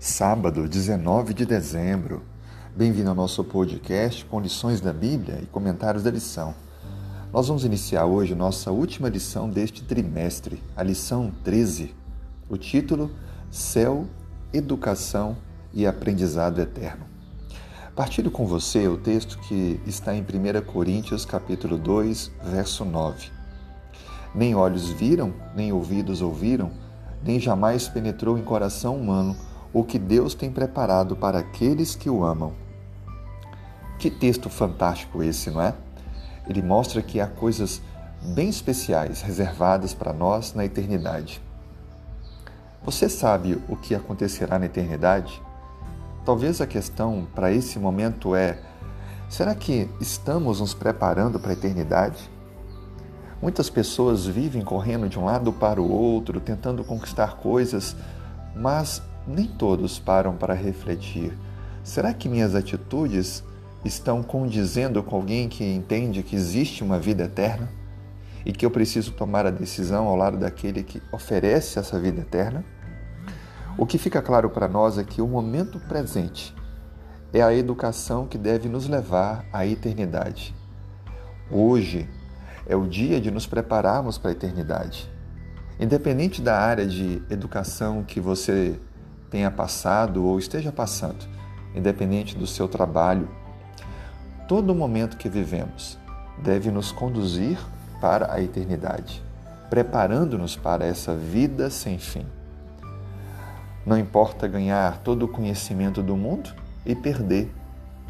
Sábado, 0.00 0.68
19 0.68 1.34
de 1.34 1.44
dezembro. 1.44 2.22
Bem-vindo 2.72 3.08
ao 3.08 3.16
nosso 3.16 3.42
podcast 3.42 4.24
com 4.26 4.38
lições 4.38 4.80
da 4.80 4.92
Bíblia 4.92 5.40
e 5.42 5.46
comentários 5.46 6.04
da 6.04 6.10
lição. 6.12 6.54
Nós 7.32 7.48
vamos 7.48 7.64
iniciar 7.64 8.06
hoje 8.06 8.32
nossa 8.32 8.70
última 8.70 9.08
lição 9.08 9.50
deste 9.50 9.82
trimestre, 9.82 10.62
a 10.76 10.84
lição 10.84 11.32
13. 11.42 11.96
O 12.48 12.56
título: 12.56 13.10
Céu, 13.50 14.06
Educação 14.52 15.36
e 15.74 15.84
Aprendizado 15.84 16.60
Eterno. 16.60 17.04
Partilho 17.96 18.30
com 18.30 18.46
você 18.46 18.86
o 18.86 18.98
texto 18.98 19.36
que 19.40 19.80
está 19.84 20.14
em 20.14 20.22
1 20.22 20.64
Coríntios, 20.64 21.24
capítulo 21.24 21.76
2, 21.76 22.30
verso 22.44 22.84
9. 22.84 23.32
Nem 24.32 24.54
olhos 24.54 24.90
viram, 24.90 25.34
nem 25.56 25.72
ouvidos 25.72 26.22
ouviram, 26.22 26.70
nem 27.24 27.40
jamais 27.40 27.88
penetrou 27.88 28.38
em 28.38 28.44
coração 28.44 28.96
humano 28.96 29.47
o 29.72 29.84
que 29.84 29.98
Deus 29.98 30.34
tem 30.34 30.50
preparado 30.50 31.16
para 31.16 31.38
aqueles 31.38 31.94
que 31.94 32.08
o 32.08 32.24
amam. 32.24 32.52
Que 33.98 34.10
texto 34.10 34.48
fantástico 34.48 35.22
esse, 35.22 35.50
não 35.50 35.60
é? 35.60 35.74
Ele 36.48 36.62
mostra 36.62 37.02
que 37.02 37.20
há 37.20 37.26
coisas 37.26 37.82
bem 38.22 38.48
especiais 38.48 39.22
reservadas 39.22 39.92
para 39.92 40.12
nós 40.12 40.54
na 40.54 40.64
eternidade. 40.64 41.42
Você 42.82 43.08
sabe 43.08 43.60
o 43.68 43.76
que 43.76 43.94
acontecerá 43.94 44.58
na 44.58 44.66
eternidade? 44.66 45.42
Talvez 46.24 46.60
a 46.60 46.66
questão 46.66 47.26
para 47.34 47.52
esse 47.52 47.78
momento 47.78 48.34
é: 48.34 48.58
será 49.28 49.54
que 49.54 49.88
estamos 50.00 50.60
nos 50.60 50.74
preparando 50.74 51.38
para 51.38 51.50
a 51.50 51.54
eternidade? 51.54 52.30
Muitas 53.40 53.70
pessoas 53.70 54.26
vivem 54.26 54.62
correndo 54.62 55.08
de 55.08 55.18
um 55.18 55.24
lado 55.24 55.52
para 55.52 55.80
o 55.80 55.90
outro, 55.90 56.40
tentando 56.40 56.82
conquistar 56.82 57.36
coisas, 57.36 57.94
mas 58.54 59.00
nem 59.28 59.46
todos 59.46 59.98
param 59.98 60.36
para 60.36 60.54
refletir: 60.54 61.36
será 61.84 62.12
que 62.14 62.28
minhas 62.28 62.54
atitudes 62.54 63.44
estão 63.84 64.22
condizendo 64.22 65.02
com 65.02 65.16
alguém 65.16 65.48
que 65.48 65.64
entende 65.64 66.22
que 66.22 66.34
existe 66.34 66.82
uma 66.82 66.98
vida 66.98 67.24
eterna 67.24 67.68
e 68.44 68.52
que 68.52 68.64
eu 68.64 68.70
preciso 68.70 69.12
tomar 69.12 69.46
a 69.46 69.50
decisão 69.50 70.06
ao 70.06 70.16
lado 70.16 70.38
daquele 70.38 70.82
que 70.82 71.02
oferece 71.12 71.78
essa 71.78 71.98
vida 72.00 72.20
eterna? 72.20 72.64
O 73.76 73.86
que 73.86 73.98
fica 73.98 74.20
claro 74.20 74.50
para 74.50 74.66
nós 74.66 74.98
é 74.98 75.04
que 75.04 75.22
o 75.22 75.28
momento 75.28 75.78
presente 75.80 76.54
é 77.32 77.42
a 77.42 77.54
educação 77.54 78.26
que 78.26 78.38
deve 78.38 78.68
nos 78.68 78.88
levar 78.88 79.44
à 79.52 79.66
eternidade. 79.66 80.54
Hoje 81.50 82.08
é 82.66 82.74
o 82.74 82.86
dia 82.86 83.20
de 83.20 83.30
nos 83.30 83.46
prepararmos 83.46 84.18
para 84.18 84.30
a 84.30 84.32
eternidade. 84.32 85.10
Independente 85.78 86.42
da 86.42 86.58
área 86.58 86.86
de 86.86 87.22
educação 87.30 88.02
que 88.02 88.18
você 88.18 88.80
tenha 89.30 89.50
passado 89.50 90.24
ou 90.24 90.38
esteja 90.38 90.72
passando, 90.72 91.26
independente 91.74 92.36
do 92.36 92.46
seu 92.46 92.68
trabalho, 92.68 93.28
todo 94.46 94.74
momento 94.74 95.16
que 95.16 95.28
vivemos 95.28 95.98
deve 96.38 96.70
nos 96.70 96.92
conduzir 96.92 97.58
para 98.00 98.32
a 98.32 98.40
eternidade, 98.40 99.22
preparando-nos 99.68 100.56
para 100.56 100.86
essa 100.86 101.14
vida 101.14 101.68
sem 101.70 101.98
fim. 101.98 102.26
Não 103.84 103.98
importa 103.98 104.46
ganhar 104.46 104.98
todo 104.98 105.24
o 105.24 105.28
conhecimento 105.28 106.02
do 106.02 106.16
mundo 106.16 106.50
e 106.84 106.94
perder 106.94 107.52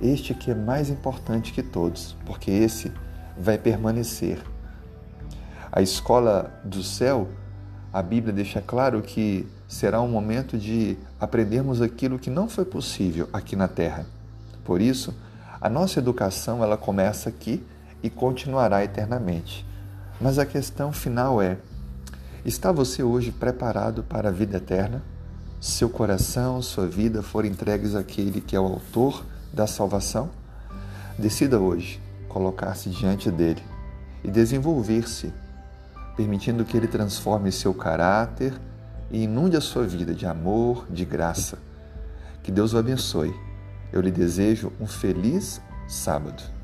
este 0.00 0.34
que 0.34 0.50
é 0.50 0.54
mais 0.54 0.90
importante 0.90 1.52
que 1.52 1.62
todos, 1.62 2.16
porque 2.24 2.50
esse 2.50 2.92
vai 3.36 3.58
permanecer. 3.58 4.42
A 5.70 5.82
escola 5.82 6.60
do 6.64 6.82
céu 6.82 7.28
a 7.92 8.02
Bíblia 8.02 8.32
deixa 8.32 8.60
claro 8.60 9.00
que 9.02 9.46
será 9.68 10.00
um 10.00 10.08
momento 10.08 10.58
de 10.58 10.96
aprendermos 11.18 11.80
aquilo 11.80 12.18
que 12.18 12.30
não 12.30 12.48
foi 12.48 12.64
possível 12.64 13.28
aqui 13.32 13.56
na 13.56 13.68
terra. 13.68 14.06
Por 14.64 14.80
isso, 14.80 15.14
a 15.60 15.68
nossa 15.68 15.98
educação 15.98 16.62
ela 16.62 16.76
começa 16.76 17.28
aqui 17.28 17.64
e 18.02 18.10
continuará 18.10 18.84
eternamente. 18.84 19.66
Mas 20.20 20.38
a 20.38 20.46
questão 20.46 20.92
final 20.92 21.40
é: 21.40 21.58
está 22.44 22.70
você 22.72 23.02
hoje 23.02 23.32
preparado 23.32 24.02
para 24.02 24.28
a 24.28 24.32
vida 24.32 24.58
eterna? 24.58 25.02
Seu 25.60 25.88
coração, 25.88 26.60
sua 26.60 26.86
vida 26.86 27.22
foram 27.22 27.48
entregues 27.48 27.94
àquele 27.94 28.40
que 28.40 28.54
é 28.54 28.60
o 28.60 28.64
autor 28.64 29.24
da 29.52 29.66
salvação? 29.66 30.28
Decida 31.18 31.58
hoje 31.58 32.00
colocar-se 32.28 32.90
diante 32.90 33.30
dele 33.30 33.62
e 34.22 34.30
desenvolver-se 34.30 35.32
permitindo 36.16 36.64
que 36.64 36.76
Ele 36.76 36.88
transforme 36.88 37.52
seu 37.52 37.74
caráter 37.74 38.54
e 39.10 39.24
inunde 39.24 39.56
a 39.56 39.60
sua 39.60 39.84
vida 39.84 40.14
de 40.14 40.26
amor, 40.26 40.86
de 40.90 41.04
graça. 41.04 41.58
Que 42.42 42.50
Deus 42.50 42.72
o 42.72 42.78
abençoe. 42.78 43.34
Eu 43.92 44.00
lhe 44.00 44.10
desejo 44.10 44.72
um 44.80 44.86
feliz 44.86 45.60
sábado. 45.86 46.55